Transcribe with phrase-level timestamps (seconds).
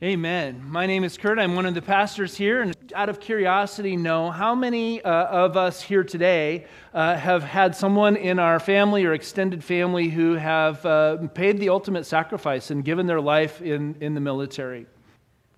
[0.00, 0.62] Amen.
[0.64, 1.40] My name is Kurt.
[1.40, 2.62] I'm one of the pastors here.
[2.62, 7.74] And out of curiosity, know how many uh, of us here today uh, have had
[7.74, 12.84] someone in our family or extended family who have uh, paid the ultimate sacrifice and
[12.84, 14.86] given their life in, in the military?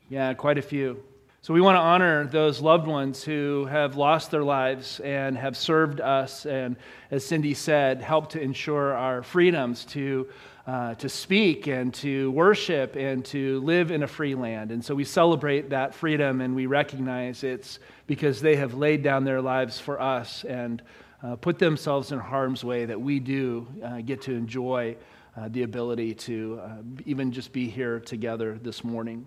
[0.08, 1.04] Yeah, quite a few.
[1.42, 5.54] So we want to honor those loved ones who have lost their lives and have
[5.54, 6.76] served us, and
[7.10, 10.28] as Cindy said, helped to ensure our freedoms to
[10.66, 14.70] uh, to speak and to worship and to live in a free land.
[14.70, 19.24] And so we celebrate that freedom and we recognize it's because they have laid down
[19.24, 20.82] their lives for us and
[21.22, 24.96] uh, put themselves in harm's way that we do uh, get to enjoy
[25.36, 29.26] uh, the ability to uh, even just be here together this morning.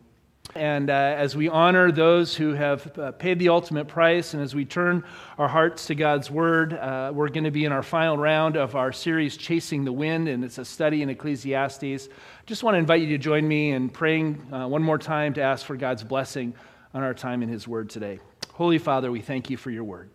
[0.56, 4.54] And uh, as we honor those who have uh, paid the ultimate price, and as
[4.54, 5.04] we turn
[5.40, 8.76] our hearts to God's Word, uh, we're going to be in our final round of
[8.76, 12.08] our series, Chasing the Wind, and it's a study in Ecclesiastes.
[12.46, 15.42] Just want to invite you to join me in praying uh, one more time to
[15.42, 16.54] ask for God's blessing
[16.94, 18.20] on our time in His Word today.
[18.52, 20.12] Holy Father, we thank you for your Word.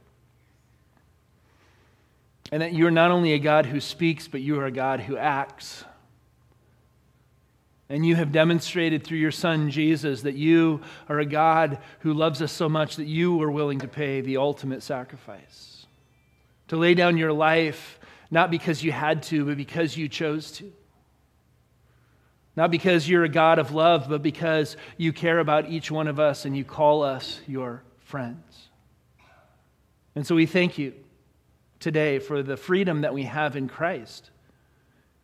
[2.52, 5.16] And that you're not only a God who speaks, but you are a God who
[5.16, 5.84] acts.
[7.90, 12.42] And you have demonstrated through your Son, Jesus, that you are a God who loves
[12.42, 15.86] us so much that you were willing to pay the ultimate sacrifice.
[16.68, 17.98] To lay down your life,
[18.30, 20.70] not because you had to, but because you chose to.
[22.56, 26.20] Not because you're a God of love, but because you care about each one of
[26.20, 28.68] us and you call us your friends.
[30.14, 30.92] And so we thank you
[31.80, 34.30] today for the freedom that we have in Christ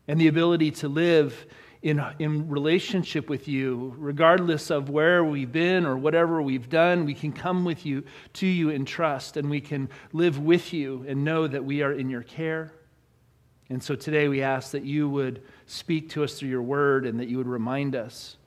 [0.06, 1.46] and the ability to live
[1.84, 7.12] in, in relationship with you, regardless of where we've been or whatever we've done, we
[7.12, 11.22] can come with you to you in trust and we can live with you and
[11.22, 12.72] know that we are in your care.
[13.68, 17.20] And so today we ask that you would speak to us through your word and
[17.20, 18.38] that you would remind us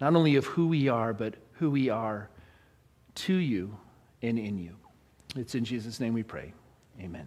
[0.00, 2.30] not only of who we are, but who we are
[3.14, 3.76] to you
[4.22, 4.74] and in you.
[5.36, 6.54] It's in Jesus' name we pray.
[6.98, 7.26] Amen.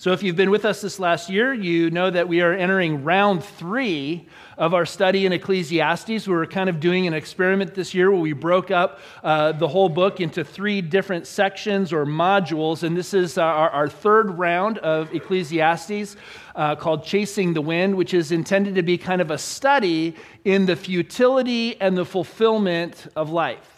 [0.00, 3.02] So, if you've been with us this last year, you know that we are entering
[3.02, 6.28] round three of our study in Ecclesiastes.
[6.28, 9.66] We were kind of doing an experiment this year where we broke up uh, the
[9.66, 12.84] whole book into three different sections or modules.
[12.84, 16.14] And this is our, our third round of Ecclesiastes
[16.54, 20.64] uh, called Chasing the Wind, which is intended to be kind of a study in
[20.66, 23.77] the futility and the fulfillment of life.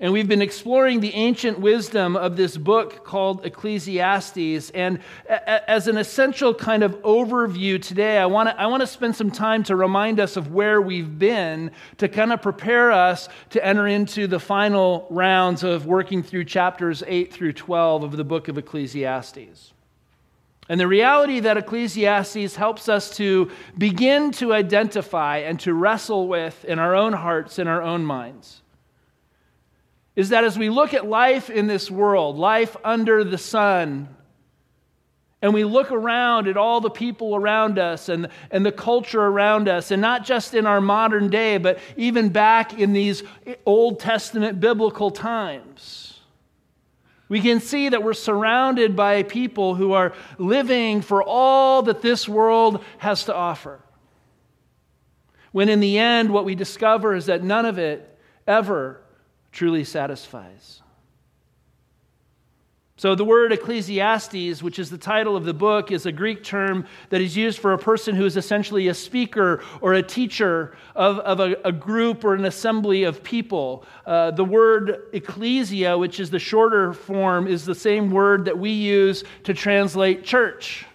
[0.00, 4.70] And we've been exploring the ancient wisdom of this book called Ecclesiastes.
[4.70, 9.16] And as an essential kind of overview today, I want to I want to spend
[9.16, 13.64] some time to remind us of where we've been to kind of prepare us to
[13.64, 18.46] enter into the final rounds of working through chapters 8 through 12 of the book
[18.46, 19.72] of Ecclesiastes.
[20.68, 26.64] And the reality that Ecclesiastes helps us to begin to identify and to wrestle with
[26.66, 28.62] in our own hearts, in our own minds
[30.18, 34.08] is that as we look at life in this world, life under the sun,
[35.40, 39.68] and we look around at all the people around us and, and the culture around
[39.68, 43.22] us, and not just in our modern day, but even back in these
[43.64, 46.18] Old Testament biblical times,
[47.28, 52.28] we can see that we're surrounded by people who are living for all that this
[52.28, 53.78] world has to offer.
[55.52, 58.18] When in the end, what we discover is that none of it
[58.48, 59.00] ever
[59.58, 60.82] truly satisfies.
[62.96, 66.86] So, the word Ecclesiastes, which is the title of the book, is a Greek term
[67.10, 71.18] that is used for a person who is essentially a speaker or a teacher of,
[71.18, 73.84] of a, a group or an assembly of people.
[74.06, 78.70] Uh, the word ecclesia, which is the shorter form, is the same word that we
[78.70, 80.86] use to translate church.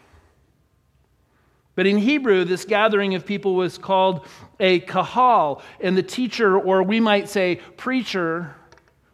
[1.75, 4.27] But in Hebrew, this gathering of people was called
[4.59, 8.55] a kahal, and the teacher, or we might say preacher,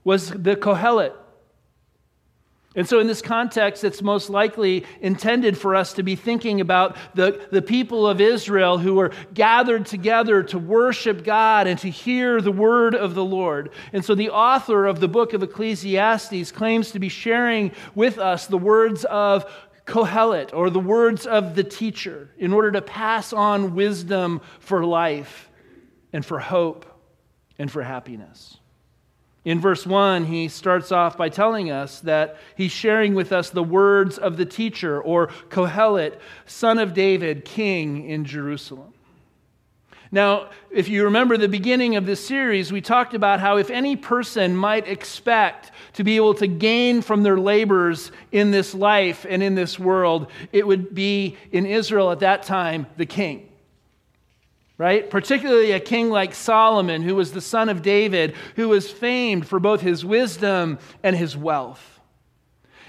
[0.03, 1.13] was the kohelet.
[2.75, 6.97] And so, in this context, it's most likely intended for us to be thinking about
[7.15, 12.41] the, the people of Israel who were gathered together to worship God and to hear
[12.41, 13.71] the word of the Lord.
[13.91, 18.45] And so, the author of the book of Ecclesiastes claims to be sharing with us
[18.45, 19.51] the words of
[19.89, 25.49] Kohelet, or the words of the teacher, in order to pass on wisdom for life
[26.13, 26.85] and for hope
[27.57, 28.57] and for happiness.
[29.43, 33.63] In verse 1, he starts off by telling us that he's sharing with us the
[33.63, 38.93] words of the teacher, or Kohelet, son of David, king in Jerusalem.
[40.11, 43.95] Now, if you remember the beginning of this series, we talked about how if any
[43.95, 49.41] person might expect to be able to gain from their labors in this life and
[49.41, 53.49] in this world, it would be in Israel at that time the king.
[54.79, 55.09] right?
[55.09, 59.59] Particularly a king like Solomon, who was the son of David, who was famed for
[59.59, 61.99] both his wisdom and his wealth.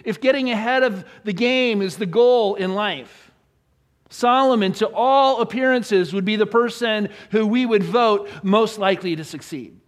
[0.05, 3.33] If getting ahead of the game is the goal in life,
[4.09, 9.25] Solomon, to all appearances, would be the person who we would vote most likely to
[9.25, 9.79] succeed.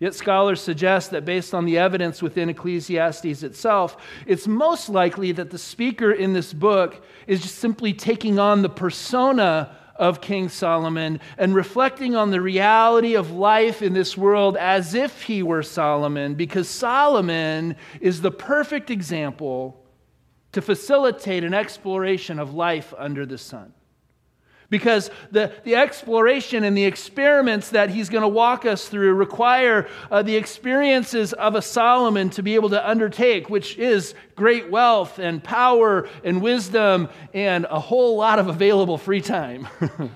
[0.00, 5.50] Yet scholars suggest that based on the evidence within Ecclesiastes itself, it's most likely that
[5.50, 11.20] the speaker in this book is just simply taking on the persona of King Solomon
[11.36, 16.34] and reflecting on the reality of life in this world as if he were Solomon,
[16.34, 19.84] because Solomon is the perfect example
[20.52, 23.74] to facilitate an exploration of life under the sun.
[24.70, 29.88] Because the, the exploration and the experiments that he's going to walk us through require
[30.12, 35.18] uh, the experiences of a Solomon to be able to undertake, which is great wealth
[35.18, 39.66] and power and wisdom and a whole lot of available free time.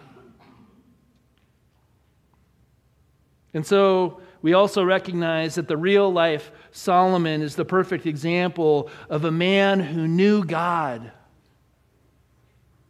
[3.53, 9.25] and so we also recognize that the real life Solomon is the perfect example of
[9.25, 11.11] a man who knew God,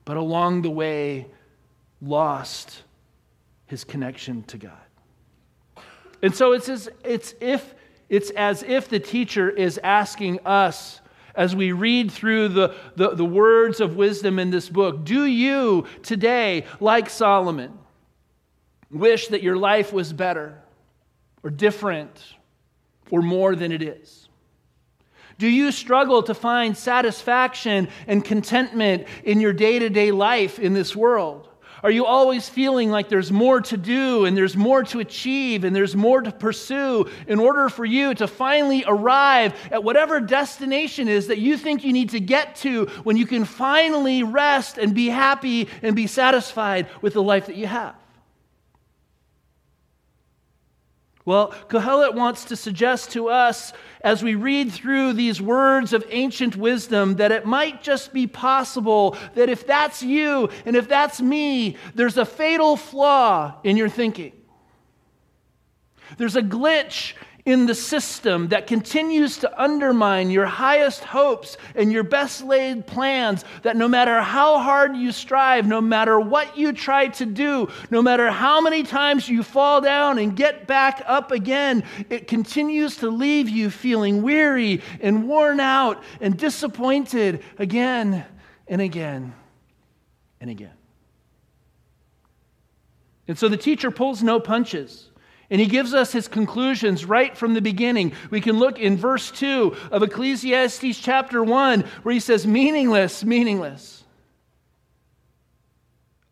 [0.04, 1.28] but along the way,
[2.04, 2.82] lost
[3.66, 4.72] his connection to God.
[6.22, 7.74] And so it's as, it's, if,
[8.08, 11.00] it's as if the teacher is asking us
[11.34, 15.86] as we read through the, the, the words of wisdom in this book do you
[16.02, 17.76] today, like Solomon,
[18.90, 20.62] wish that your life was better
[21.42, 22.22] or different
[23.10, 24.28] or more than it is?
[25.36, 30.74] Do you struggle to find satisfaction and contentment in your day to day life in
[30.74, 31.48] this world?
[31.84, 35.76] Are you always feeling like there's more to do and there's more to achieve and
[35.76, 41.26] there's more to pursue in order for you to finally arrive at whatever destination is
[41.26, 45.08] that you think you need to get to when you can finally rest and be
[45.10, 47.94] happy and be satisfied with the life that you have?
[51.26, 53.72] Well, Kohelet wants to suggest to us
[54.02, 59.16] as we read through these words of ancient wisdom that it might just be possible
[59.34, 64.32] that if that's you and if that's me, there's a fatal flaw in your thinking.
[66.18, 67.14] There's a glitch
[67.46, 73.44] in the system that continues to undermine your highest hopes and your best laid plans.
[73.62, 78.00] That no matter how hard you strive, no matter what you try to do, no
[78.00, 83.10] matter how many times you fall down and get back up again, it continues to
[83.10, 88.24] leave you feeling weary and worn out and disappointed again
[88.66, 89.34] and again
[90.40, 90.72] and again.
[93.28, 95.10] And so the teacher pulls no punches.
[95.50, 98.12] And he gives us his conclusions right from the beginning.
[98.30, 104.04] We can look in verse 2 of Ecclesiastes chapter 1, where he says, meaningless, meaningless.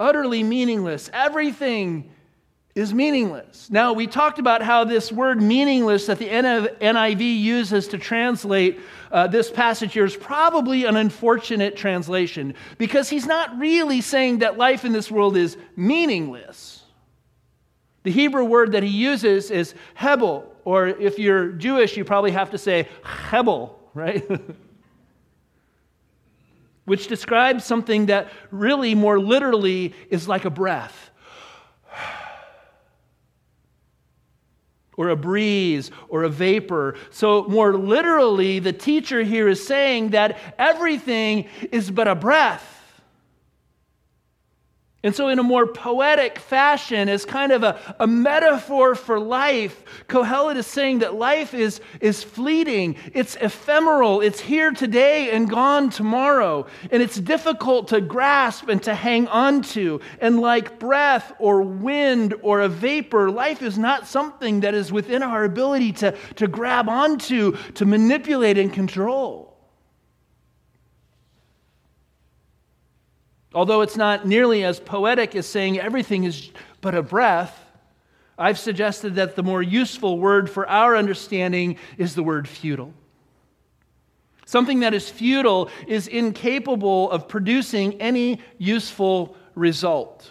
[0.01, 1.11] Utterly meaningless.
[1.13, 2.11] Everything
[2.75, 3.69] is meaningless.
[3.71, 8.81] Now, we talked about how this word meaningless that the NIV uses to translate
[9.11, 14.57] uh, this passage here is probably an unfortunate translation because he's not really saying that
[14.57, 16.72] life in this world is meaningless.
[18.03, 22.51] The Hebrew word that he uses is hebel, or if you're Jewish, you probably have
[22.51, 24.29] to say hebel, right?
[26.85, 31.11] Which describes something that really more literally is like a breath.
[34.97, 36.97] or a breeze or a vapor.
[37.11, 42.82] So, more literally, the teacher here is saying that everything is but a breath.
[45.05, 49.83] And so, in a more poetic fashion, as kind of a, a metaphor for life,
[50.07, 55.91] Kohelet is saying that life is, is fleeting, it's ephemeral, it's here today and gone
[55.91, 56.67] tomorrow.
[56.93, 60.01] And it's difficult to grasp and to hang on to.
[60.21, 65.25] And like breath or wind or a vapor, life is not something that is within
[65.25, 69.52] our ability to, to grab onto, to manipulate and control.
[73.55, 77.59] Although it's not nearly as poetic as saying everything is but a breath,
[78.39, 82.95] I've suggested that the more useful word for our understanding is the word futile.
[84.47, 90.31] Something that is futile is incapable of producing any useful result.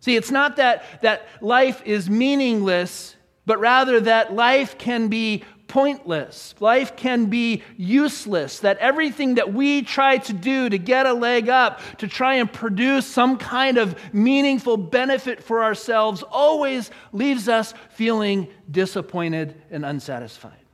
[0.00, 6.54] See, it's not that, that life is meaningless, but rather that life can be pointless.
[6.58, 8.60] Life can be useless.
[8.60, 12.52] That everything that we try to do to get a leg up, to try and
[12.52, 20.67] produce some kind of meaningful benefit for ourselves, always leaves us feeling disappointed and unsatisfied.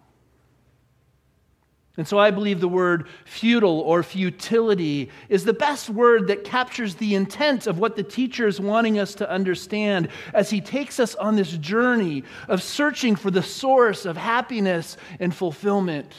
[1.97, 6.97] And so I believe the word futile or futility is the best word that captures
[6.97, 11.15] the intent of what the teacher is wanting us to understand as he takes us
[11.15, 16.13] on this journey of searching for the source of happiness and fulfillment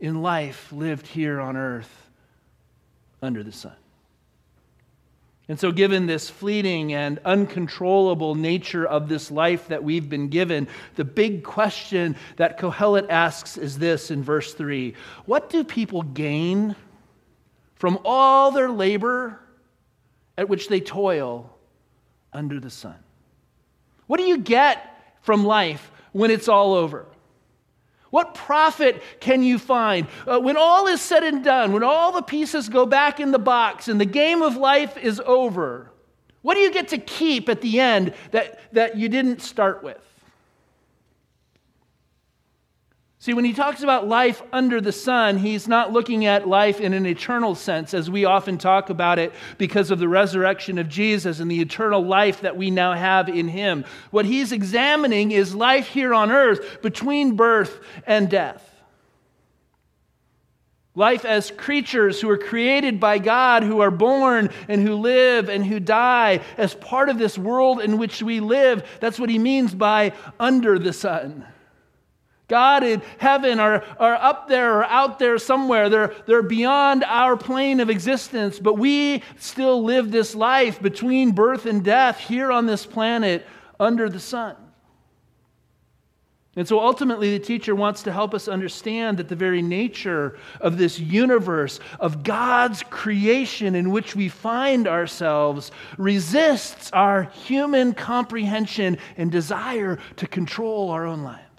[0.00, 2.08] in life lived here on earth
[3.20, 3.76] under the sun.
[5.50, 10.68] And so, given this fleeting and uncontrollable nature of this life that we've been given,
[10.94, 14.94] the big question that Kohelet asks is this in verse 3
[15.26, 16.76] What do people gain
[17.74, 19.40] from all their labor
[20.38, 21.50] at which they toil
[22.32, 22.94] under the sun?
[24.06, 27.06] What do you get from life when it's all over?
[28.10, 30.06] What profit can you find?
[30.26, 33.38] Uh, when all is said and done, when all the pieces go back in the
[33.38, 35.90] box and the game of life is over,
[36.42, 40.09] what do you get to keep at the end that, that you didn't start with?
[43.22, 46.94] See, when he talks about life under the sun, he's not looking at life in
[46.94, 51.38] an eternal sense, as we often talk about it because of the resurrection of Jesus
[51.38, 53.84] and the eternal life that we now have in him.
[54.10, 58.66] What he's examining is life here on earth between birth and death.
[60.94, 65.62] Life as creatures who are created by God, who are born and who live and
[65.62, 68.82] who die as part of this world in which we live.
[68.98, 71.44] That's what he means by under the sun.
[72.50, 75.88] God in heaven are, are up there or out there somewhere.
[75.88, 81.64] They're, they're beyond our plane of existence, but we still live this life between birth
[81.64, 83.46] and death here on this planet
[83.78, 84.56] under the sun.
[86.56, 90.76] And so ultimately, the teacher wants to help us understand that the very nature of
[90.76, 99.30] this universe, of God's creation in which we find ourselves, resists our human comprehension and
[99.30, 101.49] desire to control our own lives.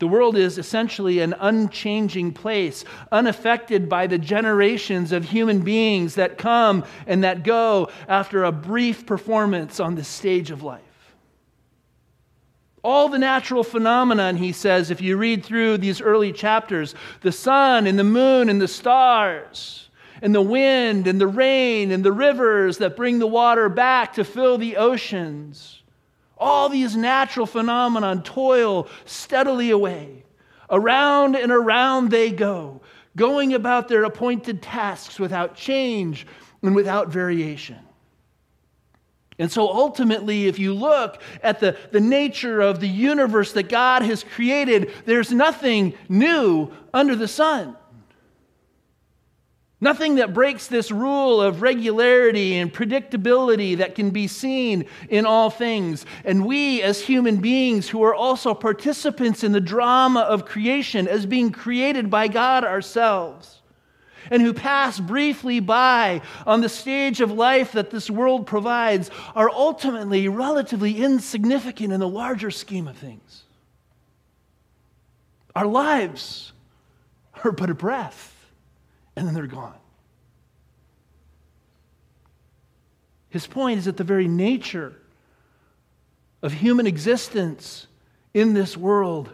[0.00, 6.38] The world is essentially an unchanging place, unaffected by the generations of human beings that
[6.38, 10.80] come and that go after a brief performance on the stage of life.
[12.82, 17.86] All the natural phenomenon, he says, if you read through these early chapters the sun
[17.86, 19.90] and the moon and the stars,
[20.22, 24.24] and the wind and the rain and the rivers that bring the water back to
[24.24, 25.79] fill the oceans
[26.40, 30.24] all these natural phenomena toil steadily away.
[30.70, 32.80] Around and around they go,
[33.16, 36.26] going about their appointed tasks without change
[36.62, 37.78] and without variation.
[39.38, 44.02] And so ultimately, if you look at the, the nature of the universe that God
[44.02, 47.74] has created, there's nothing new under the sun.
[49.82, 55.48] Nothing that breaks this rule of regularity and predictability that can be seen in all
[55.48, 56.04] things.
[56.22, 61.24] And we, as human beings who are also participants in the drama of creation, as
[61.24, 63.62] being created by God ourselves,
[64.30, 69.48] and who pass briefly by on the stage of life that this world provides, are
[69.48, 73.44] ultimately relatively insignificant in the larger scheme of things.
[75.56, 76.52] Our lives
[77.42, 78.29] are but a breath
[79.16, 79.74] and then they're gone.
[83.28, 84.94] His point is that the very nature
[86.42, 87.86] of human existence
[88.34, 89.30] in this world,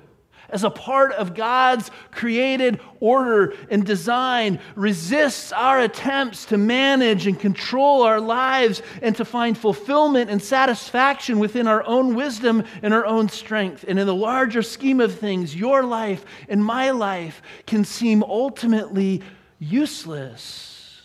[0.48, 7.38] as a part of God's created order and design, resists our attempts to manage and
[7.38, 13.06] control our lives and to find fulfillment and satisfaction within our own wisdom and our
[13.06, 13.84] own strength.
[13.88, 19.22] And in the larger scheme of things, your life and my life can seem ultimately
[19.58, 21.02] useless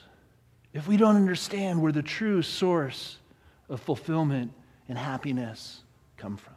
[0.74, 3.17] if we don't understand where the true source
[3.70, 4.51] of fulfillment
[4.88, 5.81] and happiness
[6.17, 6.53] come from.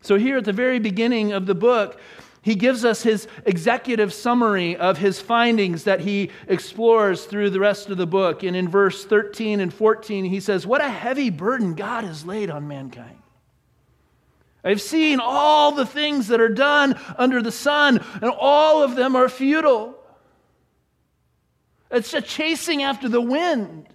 [0.00, 1.98] So, here at the very beginning of the book,
[2.42, 7.88] he gives us his executive summary of his findings that he explores through the rest
[7.88, 8.42] of the book.
[8.42, 12.50] And in verse 13 and 14, he says, What a heavy burden God has laid
[12.50, 13.16] on mankind.
[14.64, 19.14] I've seen all the things that are done under the sun, and all of them
[19.14, 19.94] are futile.
[21.90, 23.88] It's a chasing after the wind.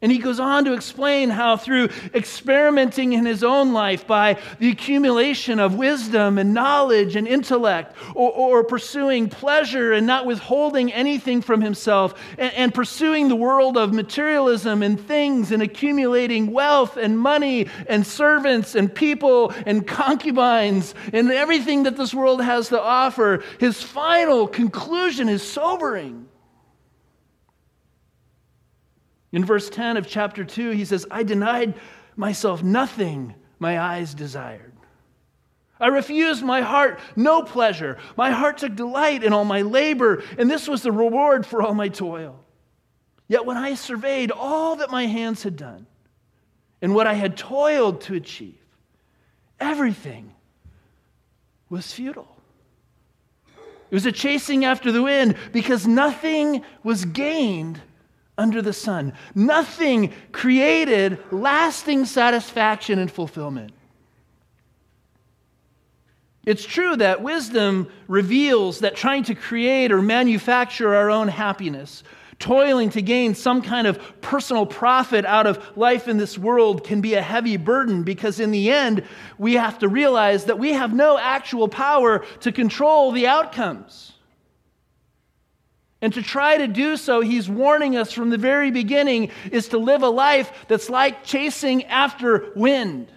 [0.00, 4.70] And he goes on to explain how, through experimenting in his own life by the
[4.70, 11.42] accumulation of wisdom and knowledge and intellect, or, or pursuing pleasure and not withholding anything
[11.42, 17.18] from himself, and, and pursuing the world of materialism and things, and accumulating wealth and
[17.18, 23.42] money and servants and people and concubines and everything that this world has to offer,
[23.58, 26.28] his final conclusion is sobering.
[29.32, 31.74] In verse 10 of chapter 2, he says, I denied
[32.16, 34.72] myself nothing my eyes desired.
[35.80, 37.98] I refused my heart no pleasure.
[38.16, 41.74] My heart took delight in all my labor, and this was the reward for all
[41.74, 42.44] my toil.
[43.28, 45.86] Yet when I surveyed all that my hands had done
[46.80, 48.58] and what I had toiled to achieve,
[49.60, 50.34] everything
[51.68, 52.36] was futile.
[53.90, 57.80] It was a chasing after the wind because nothing was gained
[58.38, 59.12] under the sun.
[59.34, 63.72] Nothing created lasting satisfaction and fulfillment.
[66.46, 72.02] It's true that wisdom reveals that trying to create or manufacture our own happiness,
[72.38, 77.02] toiling to gain some kind of personal profit out of life in this world can
[77.02, 79.04] be a heavy burden because, in the end,
[79.36, 84.12] we have to realize that we have no actual power to control the outcomes.
[86.00, 89.78] And to try to do so, he's warning us from the very beginning, is to
[89.78, 93.10] live a life that's like chasing after wind.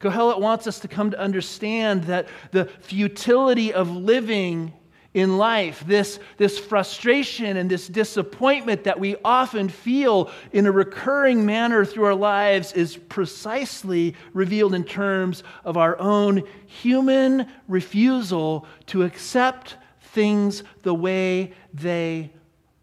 [0.00, 4.72] Kohelet wants us to come to understand that the futility of living
[5.14, 11.46] in life, this, this frustration and this disappointment that we often feel in a recurring
[11.46, 19.04] manner through our lives, is precisely revealed in terms of our own human refusal to
[19.04, 19.76] accept
[20.16, 22.32] things the way they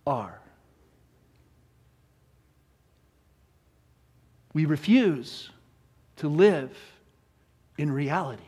[0.06, 0.40] are.
[4.54, 5.50] We refuse
[6.18, 6.78] to live
[7.76, 8.44] in reality.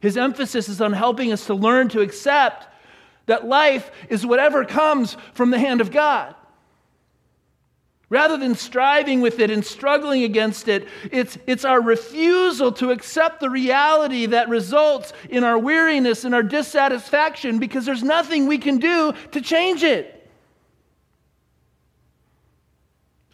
[0.00, 2.68] His emphasis is on helping us to learn to accept
[3.26, 6.36] that life is whatever comes from the hand of God.
[8.12, 13.40] Rather than striving with it and struggling against it, it's, it's our refusal to accept
[13.40, 18.76] the reality that results in our weariness and our dissatisfaction because there's nothing we can
[18.76, 20.30] do to change it.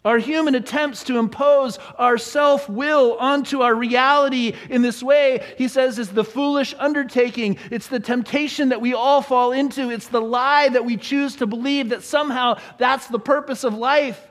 [0.05, 5.67] Our human attempts to impose our self will onto our reality in this way, he
[5.67, 7.57] says, is the foolish undertaking.
[7.69, 9.89] It's the temptation that we all fall into.
[9.91, 14.27] It's the lie that we choose to believe that somehow that's the purpose of life.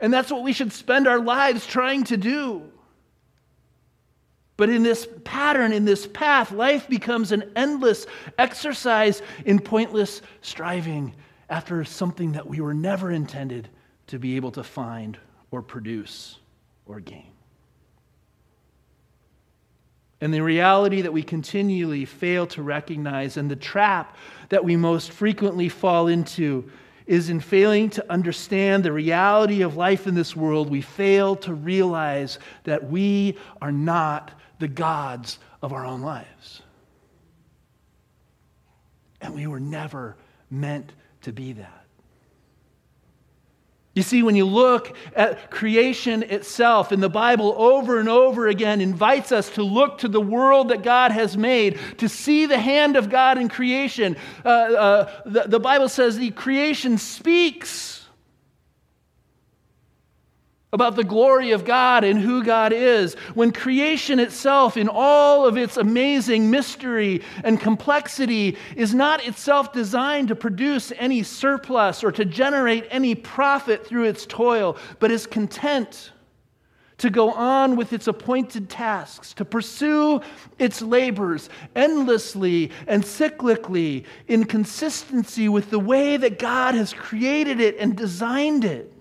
[0.00, 2.70] And that's what we should spend our lives trying to do.
[4.56, 8.06] But in this pattern, in this path, life becomes an endless
[8.38, 11.14] exercise in pointless striving
[11.48, 13.68] after something that we were never intended
[14.08, 15.16] to be able to find
[15.50, 16.38] or produce
[16.86, 17.30] or gain.
[20.20, 24.16] And the reality that we continually fail to recognize and the trap
[24.48, 26.68] that we most frequently fall into
[27.08, 31.54] is in failing to understand the reality of life in this world, we fail to
[31.54, 36.60] realize that we are not the gods of our own lives.
[39.22, 40.16] And we were never
[40.50, 40.92] meant
[41.22, 41.87] to be that.
[43.98, 48.80] You see, when you look at creation itself, and the Bible over and over again
[48.80, 52.94] invites us to look to the world that God has made, to see the hand
[52.94, 54.16] of God in creation.
[54.44, 57.97] Uh, uh, the, the Bible says the creation speaks
[60.72, 65.56] about the glory of God and who God is, when creation itself, in all of
[65.56, 72.24] its amazing mystery and complexity, is not itself designed to produce any surplus or to
[72.24, 76.12] generate any profit through its toil, but is content
[76.98, 80.20] to go on with its appointed tasks, to pursue
[80.58, 87.76] its labors endlessly and cyclically in consistency with the way that God has created it
[87.78, 88.92] and designed it.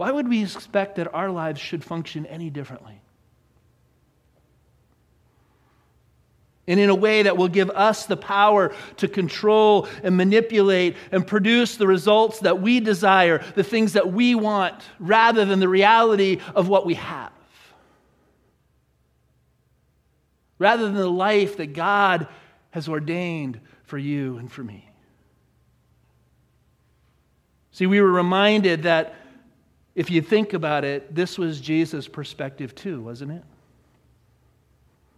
[0.00, 3.02] Why would we expect that our lives should function any differently?
[6.66, 11.26] And in a way that will give us the power to control and manipulate and
[11.26, 16.40] produce the results that we desire, the things that we want, rather than the reality
[16.54, 17.32] of what we have.
[20.58, 22.26] Rather than the life that God
[22.70, 24.88] has ordained for you and for me.
[27.72, 29.14] See, we were reminded that
[30.00, 33.42] if you think about it, this was Jesus' perspective too, wasn't it?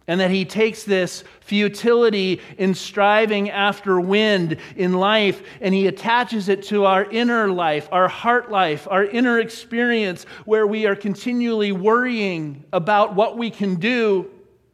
[0.09, 6.49] And that he takes this futility in striving after wind in life and he attaches
[6.49, 11.71] it to our inner life, our heart life, our inner experience, where we are continually
[11.71, 14.29] worrying about what we can do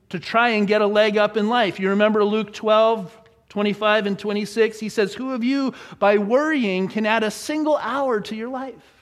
[0.10, 1.80] to try and get a leg up in life.
[1.80, 3.16] You remember Luke 12,
[3.50, 4.80] 25 and 26?
[4.80, 8.99] He says, Who of you, by worrying, can add a single hour to your life?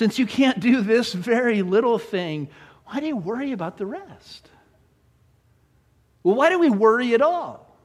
[0.00, 2.48] Since you can't do this very little thing,
[2.86, 4.48] why do you worry about the rest?
[6.22, 7.76] Well, why do we worry at all?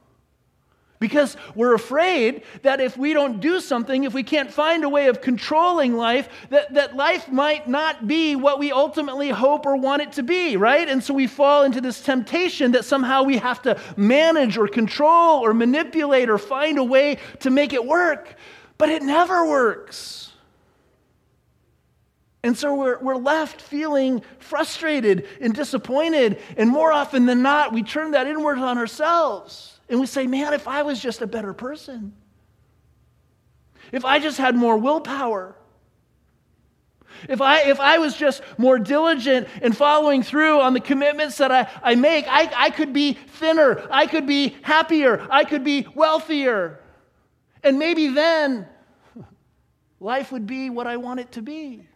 [0.98, 5.08] Because we're afraid that if we don't do something, if we can't find a way
[5.08, 10.00] of controlling life, that, that life might not be what we ultimately hope or want
[10.00, 10.88] it to be, right?
[10.88, 15.44] And so we fall into this temptation that somehow we have to manage or control
[15.44, 18.36] or manipulate or find a way to make it work.
[18.78, 20.32] But it never works.
[22.46, 26.40] And so we're, we're left feeling frustrated and disappointed.
[26.56, 29.80] And more often than not, we turn that inward on ourselves.
[29.88, 32.12] And we say, man, if I was just a better person,
[33.90, 35.56] if I just had more willpower,
[37.28, 41.50] if I, if I was just more diligent in following through on the commitments that
[41.50, 45.88] I, I make, I, I could be thinner, I could be happier, I could be
[45.96, 46.78] wealthier.
[47.64, 48.68] And maybe then
[49.98, 51.88] life would be what I want it to be.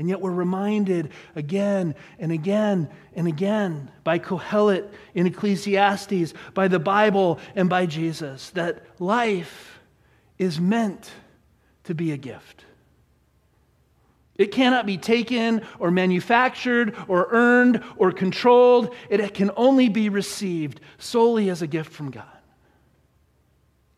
[0.00, 6.78] And yet we're reminded again and again and again by Kohelet in Ecclesiastes, by the
[6.78, 9.78] Bible, and by Jesus that life
[10.38, 11.10] is meant
[11.84, 12.64] to be a gift.
[14.36, 18.94] It cannot be taken or manufactured or earned or controlled.
[19.10, 22.39] It can only be received solely as a gift from God.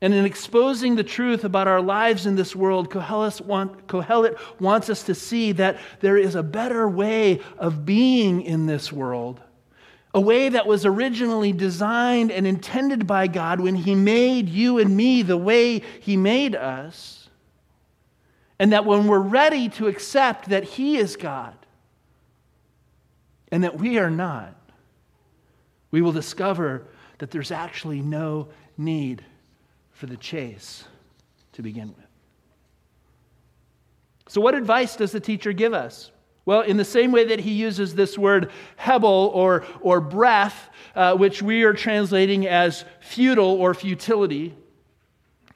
[0.03, 4.91] And in exposing the truth about our lives in this world, Kohelet, want, Kohelet wants
[4.91, 9.41] us to see that there is a better way of being in this world.
[10.13, 14.95] A way that was originally designed and intended by God when He made you and
[14.97, 17.31] me the way He made us.
[18.59, 21.55] And that when we're ready to accept that He is God
[23.53, 24.57] and that we are not,
[25.93, 26.89] we will discover
[27.19, 29.25] that there's actually no need
[30.03, 30.83] for the chase
[31.53, 32.07] to begin with.
[34.27, 36.11] So, what advice does the teacher give us?
[36.45, 41.15] Well, in the same way that he uses this word hebel or, or breath, uh,
[41.15, 44.57] which we are translating as futile or futility,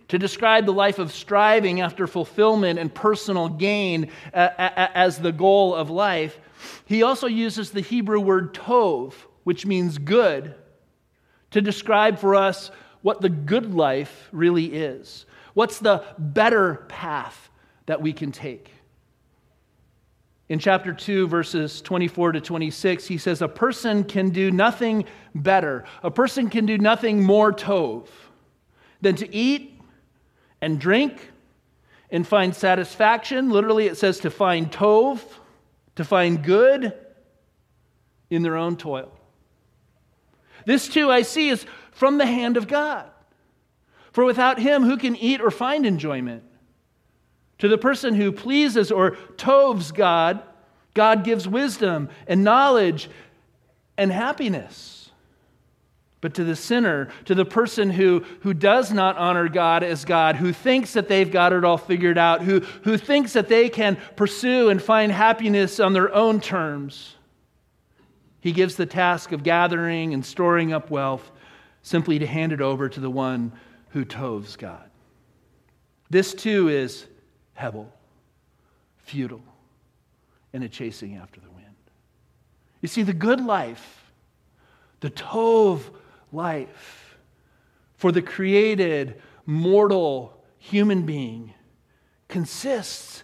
[0.06, 5.74] to describe the life of striving after fulfillment and personal gain uh, as the goal
[5.74, 6.38] of life,
[6.84, 10.54] he also uses the Hebrew word tov, which means good,
[11.50, 12.70] to describe for us
[13.06, 15.26] what the good life really is.
[15.54, 17.50] What's the better path
[17.86, 18.72] that we can take?
[20.48, 25.04] In chapter 2, verses 24 to 26, he says, A person can do nothing
[25.36, 25.84] better.
[26.02, 28.08] A person can do nothing more tov
[29.02, 29.80] than to eat
[30.60, 31.30] and drink
[32.10, 33.50] and find satisfaction.
[33.50, 35.20] Literally, it says to find tov,
[35.94, 36.92] to find good
[38.30, 39.15] in their own toil.
[40.66, 43.08] This too I see is from the hand of God.
[44.12, 46.42] For without him, who can eat or find enjoyment?
[47.58, 50.42] To the person who pleases or toves God,
[50.92, 53.08] God gives wisdom and knowledge
[53.96, 55.10] and happiness.
[56.20, 60.36] But to the sinner, to the person who, who does not honor God as God,
[60.36, 63.96] who thinks that they've got it all figured out, who, who thinks that they can
[64.16, 67.15] pursue and find happiness on their own terms,
[68.40, 71.30] he gives the task of gathering and storing up wealth
[71.82, 73.52] simply to hand it over to the one
[73.90, 74.90] who toves God.
[76.10, 77.06] This too is
[77.54, 77.92] Hebel,
[78.98, 79.42] futile,
[80.52, 81.66] and a chasing after the wind.
[82.80, 84.12] You see, the good life,
[85.00, 85.80] the Tov
[86.32, 87.16] life,
[87.96, 91.54] for the created, mortal human being
[92.28, 93.22] consists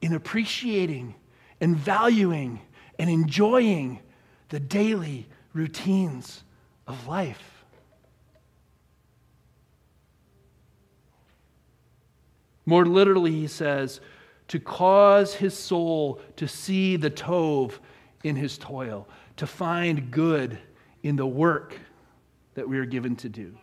[0.00, 1.14] in appreciating
[1.60, 2.60] and valuing
[2.98, 4.00] and enjoying
[4.48, 6.42] the daily routines
[6.86, 7.64] of life.
[12.64, 14.00] More literally, he says,
[14.48, 17.78] to cause his soul to see the Tov
[18.24, 20.58] in his toil, to find good
[21.02, 21.78] in the work
[22.54, 23.56] that we are given to do.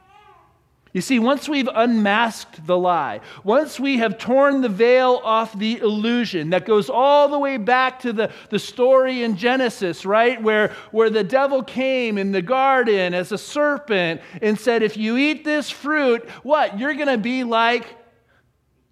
[0.94, 5.80] You see, once we've unmasked the lie, once we have torn the veil off the
[5.80, 10.40] illusion that goes all the way back to the, the story in Genesis, right?
[10.40, 15.18] Where, where the devil came in the garden as a serpent and said, If you
[15.18, 16.78] eat this fruit, what?
[16.78, 17.88] You're going to be like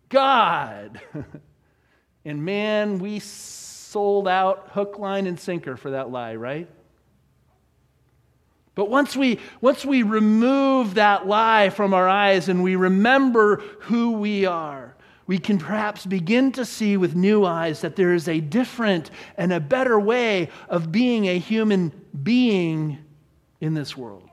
[0.10, 1.00] God.
[2.26, 6.68] and man, we sold out hook, line, and sinker for that lie, right?
[8.74, 14.14] But once we, once we remove that lie from our eyes and we remember who
[14.14, 14.96] we are,
[15.28, 19.54] we can perhaps begin to see with new eyes that there is a different and
[19.54, 21.92] a better way of being a human
[22.24, 22.98] being
[23.60, 24.31] in this world.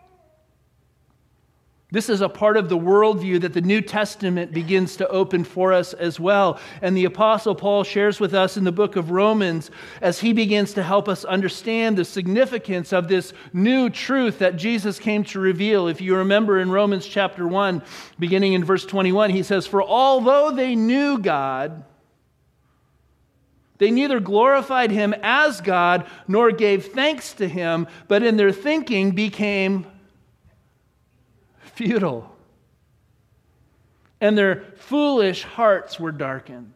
[1.91, 5.73] This is a part of the worldview that the New Testament begins to open for
[5.73, 6.61] us as well.
[6.83, 9.71] And the Apostle Paul shares with us in the book of Romans
[10.03, 14.99] as he begins to help us understand the significance of this new truth that Jesus
[14.99, 15.89] came to reveal.
[15.89, 17.83] If you remember in Romans chapter 1,
[18.19, 21.85] beginning in verse 21, he says, For although they knew God,
[23.79, 29.13] they neither glorified him as God nor gave thanks to him, but in their thinking
[29.13, 29.87] became
[31.79, 32.29] futile.
[34.21, 36.73] And their foolish hearts were darkened.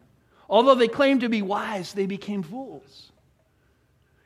[0.49, 3.11] Although they claimed to be wise, they became fools.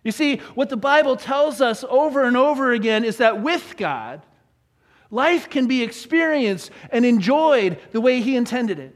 [0.04, 4.22] You see, what the Bible tells us over and over again is that with God,
[5.10, 8.96] life can be experienced and enjoyed the way He intended it.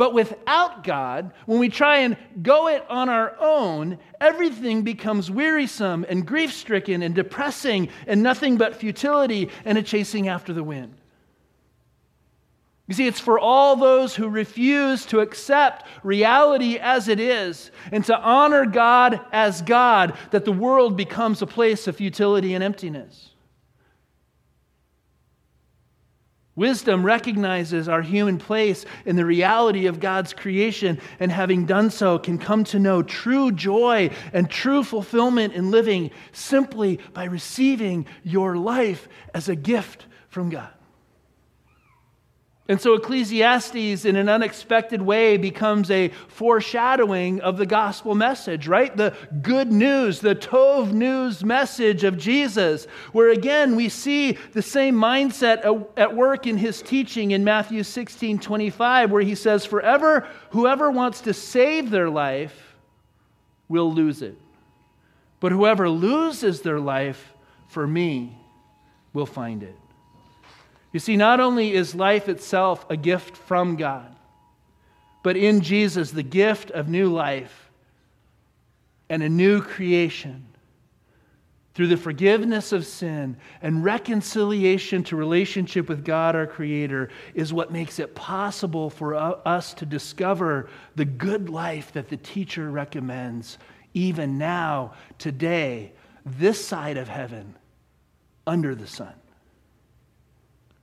[0.00, 6.06] But without God, when we try and go it on our own, everything becomes wearisome
[6.08, 10.94] and grief stricken and depressing and nothing but futility and a chasing after the wind.
[12.88, 18.02] You see, it's for all those who refuse to accept reality as it is and
[18.06, 23.29] to honor God as God that the world becomes a place of futility and emptiness.
[26.60, 32.18] Wisdom recognizes our human place in the reality of God's creation, and having done so,
[32.18, 38.58] can come to know true joy and true fulfillment in living simply by receiving your
[38.58, 40.68] life as a gift from God.
[42.70, 48.96] And so Ecclesiastes, in an unexpected way, becomes a foreshadowing of the gospel message, right?
[48.96, 54.94] The good news, the Tov news message of Jesus, where again we see the same
[54.94, 60.92] mindset at work in his teaching in Matthew 16 25, where he says, Forever, whoever
[60.92, 62.76] wants to save their life
[63.68, 64.38] will lose it.
[65.40, 67.34] But whoever loses their life
[67.66, 68.38] for me
[69.12, 69.74] will find it.
[70.92, 74.14] You see, not only is life itself a gift from God,
[75.22, 77.70] but in Jesus, the gift of new life
[79.08, 80.46] and a new creation
[81.74, 87.70] through the forgiveness of sin and reconciliation to relationship with God, our Creator, is what
[87.70, 93.58] makes it possible for us to discover the good life that the teacher recommends,
[93.94, 95.92] even now, today,
[96.24, 97.54] this side of heaven,
[98.46, 99.14] under the sun.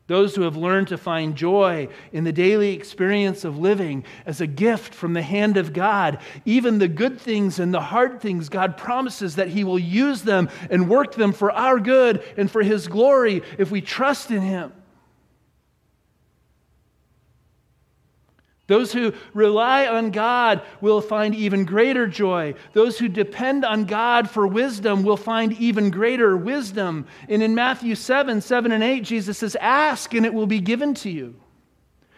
[0.08, 4.48] Those who have learned to find joy in the daily experience of living as a
[4.48, 8.78] gift from the hand of God, even the good things and the hard things, God
[8.78, 12.88] promises that He will use them and work them for our good and for His
[12.88, 14.72] glory if we trust in Him.
[18.68, 22.54] Those who rely on God will find even greater joy.
[22.74, 27.08] Those who depend on God for wisdom will find even greater wisdom.
[27.30, 30.94] And in Matthew 7 7 and 8, Jesus says, Ask and it will be given
[30.96, 31.36] to you.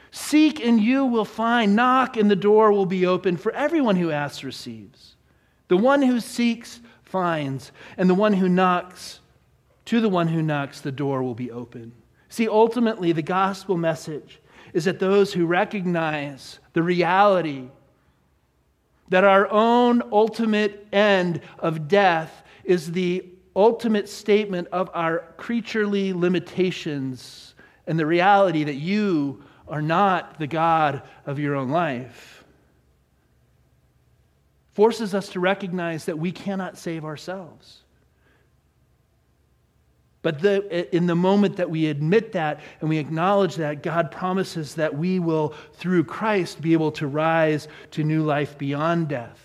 [0.09, 1.75] Seek and you will find.
[1.75, 3.37] Knock and the door will be open.
[3.37, 5.15] For everyone who asks receives.
[5.67, 7.71] The one who seeks finds.
[7.95, 9.19] And the one who knocks,
[9.85, 11.91] to the one who knocks, the door will be open.
[12.27, 14.38] See, ultimately, the gospel message
[14.73, 17.69] is that those who recognize the reality
[19.09, 27.55] that our own ultimate end of death is the ultimate statement of our creaturely limitations
[27.87, 32.43] and the reality that you are not the God of your own life
[34.73, 37.78] forces us to recognize that we cannot save ourselves.
[40.21, 44.75] But the, in the moment that we admit that and we acknowledge that, God promises
[44.75, 49.39] that we will, through Christ, be able to rise to new life beyond death.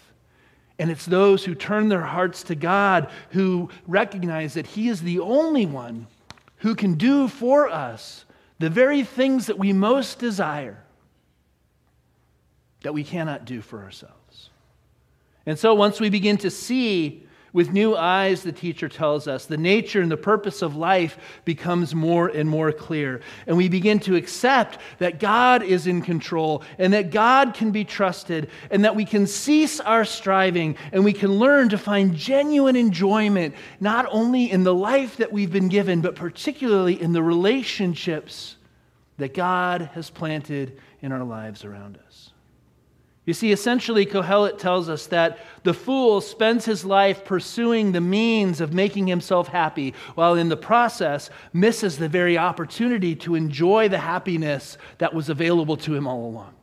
[0.78, 5.20] And it's those who turn their hearts to God who recognize that He is the
[5.20, 6.08] only one
[6.58, 8.24] who can do for us
[8.58, 10.82] the very things that we most desire
[12.82, 14.50] that we cannot do for ourselves.
[15.46, 19.56] And so once we begin to see with new eyes, the teacher tells us, the
[19.56, 23.20] nature and the purpose of life becomes more and more clear.
[23.46, 27.84] And we begin to accept that God is in control and that God can be
[27.84, 32.74] trusted and that we can cease our striving and we can learn to find genuine
[32.74, 38.56] enjoyment, not only in the life that we've been given, but particularly in the relationships
[39.18, 42.33] that God has planted in our lives around us.
[43.26, 48.60] You see, essentially, Kohelet tells us that the fool spends his life pursuing the means
[48.60, 53.98] of making himself happy, while in the process misses the very opportunity to enjoy the
[53.98, 56.54] happiness that was available to him all along.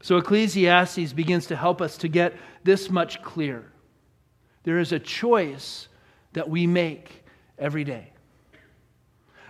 [0.00, 3.72] So, Ecclesiastes begins to help us to get this much clear.
[4.62, 5.88] There is a choice
[6.34, 7.24] that we make
[7.58, 8.12] every day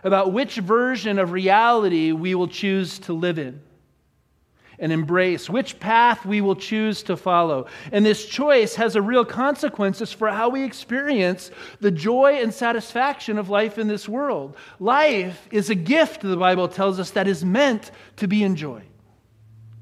[0.04, 3.60] about which version of reality we will choose to live in
[4.78, 7.66] and embrace, which path we will choose to follow.
[7.90, 13.38] And this choice has a real consequences for how we experience the joy and satisfaction
[13.38, 14.56] of life in this world.
[14.78, 18.84] Life is a gift, the Bible tells us, that is meant to be enjoyed.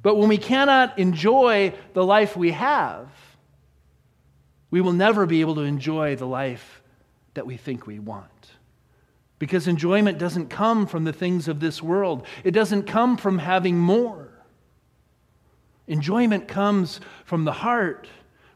[0.03, 3.09] But when we cannot enjoy the life we have,
[4.71, 6.83] we will never be able to enjoy the life
[7.35, 8.56] that we think we want.
[9.38, 13.79] Because enjoyment doesn't come from the things of this world, it doesn't come from having
[13.79, 14.31] more.
[15.87, 18.09] Enjoyment comes from the heart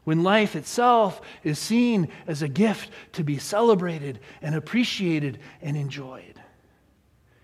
[0.03, 6.41] when life itself is seen as a gift to be celebrated and appreciated and enjoyed.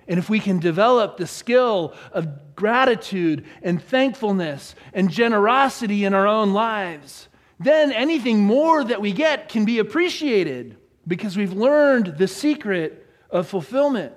[0.08, 6.28] And if we can develop the skill of gratitude and thankfulness and generosity in our
[6.28, 7.28] own lives,
[7.60, 13.48] then anything more that we get can be appreciated because we've learned the secret of
[13.48, 14.14] fulfillment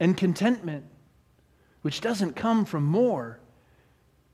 [0.00, 0.84] and contentment,
[1.82, 3.38] which doesn't come from more,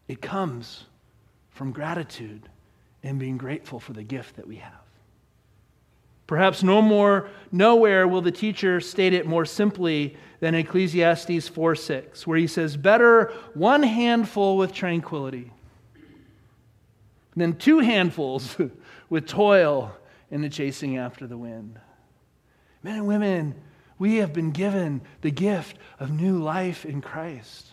[0.08, 0.84] it comes
[1.50, 2.48] from gratitude
[3.02, 4.72] and being grateful for the gift that we have.
[6.26, 12.26] Perhaps no more, nowhere will the teacher state it more simply than Ecclesiastes 4 6,
[12.26, 15.52] where he says, Better one handful with tranquility
[17.37, 18.56] than two handfuls
[19.10, 19.94] with toil
[20.30, 21.78] in the chasing after the wind.
[22.82, 23.54] Men and women,
[23.98, 27.68] we have been given the gift of new life in Christ.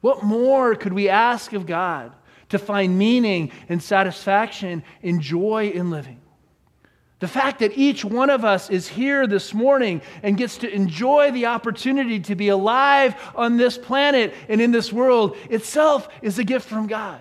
[0.00, 2.12] What more could we ask of God
[2.50, 6.20] to find meaning and satisfaction and joy in living?
[7.20, 11.32] The fact that each one of us is here this morning and gets to enjoy
[11.32, 16.44] the opportunity to be alive on this planet and in this world itself is a
[16.44, 17.20] gift from God.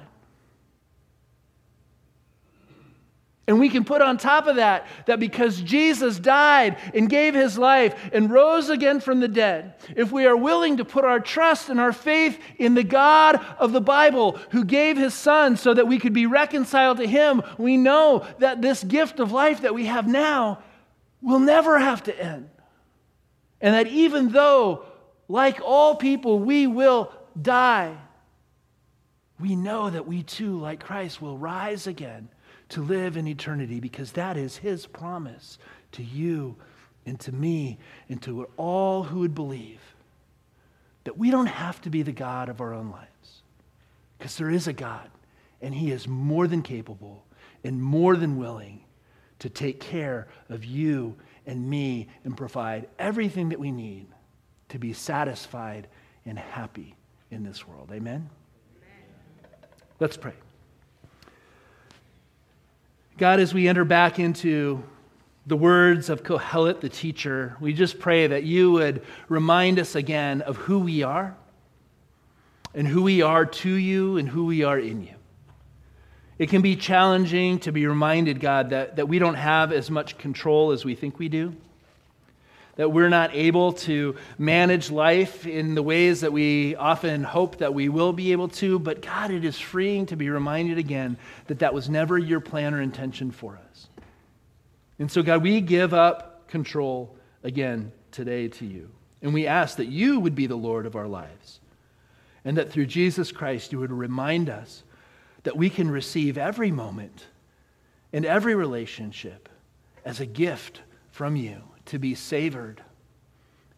[3.47, 7.57] And we can put on top of that that because Jesus died and gave his
[7.57, 11.69] life and rose again from the dead, if we are willing to put our trust
[11.69, 15.87] and our faith in the God of the Bible who gave his son so that
[15.87, 19.85] we could be reconciled to him, we know that this gift of life that we
[19.85, 20.61] have now
[21.21, 22.49] will never have to end.
[23.61, 24.83] And that even though,
[25.29, 27.95] like all people, we will die,
[29.39, 32.27] we know that we too, like Christ, will rise again
[32.69, 35.57] to live in eternity because that is his promise
[35.93, 36.55] to you
[37.05, 37.77] and to me
[38.09, 39.81] and to all who would believe
[41.05, 43.41] that we don't have to be the God of our own lives
[44.17, 45.09] because there is a God
[45.61, 47.25] and he is more than capable
[47.63, 48.83] and more than willing
[49.39, 54.07] to take care of you and me and provide everything that we need
[54.69, 55.87] to be satisfied
[56.25, 56.95] and happy
[57.31, 57.89] in this world.
[57.93, 58.29] Amen?
[58.75, 59.49] Amen.
[59.99, 60.33] Let's pray.
[63.17, 64.83] God, as we enter back into
[65.47, 70.41] the words of Kohelet, the teacher, we just pray that you would remind us again
[70.41, 71.35] of who we are
[72.75, 75.15] and who we are to you and who we are in you.
[76.37, 80.19] It can be challenging to be reminded, God, that, that we don't have as much
[80.19, 81.55] control as we think we do
[82.77, 87.73] that we're not able to manage life in the ways that we often hope that
[87.73, 88.79] we will be able to.
[88.79, 92.73] But God, it is freeing to be reminded again that that was never your plan
[92.73, 93.87] or intention for us.
[94.99, 98.89] And so, God, we give up control again today to you.
[99.23, 101.59] And we ask that you would be the Lord of our lives.
[102.45, 104.83] And that through Jesus Christ, you would remind us
[105.43, 107.25] that we can receive every moment
[108.13, 109.49] and every relationship
[110.05, 112.81] as a gift from you to be savored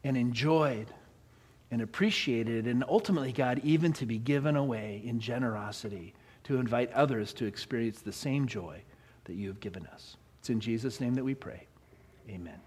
[0.03, 0.87] and enjoyed
[1.71, 6.13] and appreciated, and ultimately, God, even to be given away in generosity
[6.45, 8.81] to invite others to experience the same joy
[9.25, 10.17] that you have given us.
[10.39, 11.67] It's in Jesus' name that we pray.
[12.27, 12.59] Amen.